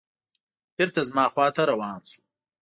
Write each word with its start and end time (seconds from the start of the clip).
بېرته 0.75 1.01
زما 1.09 1.25
خواته 1.33 1.61
روان 1.71 1.99
شو. 2.09 2.21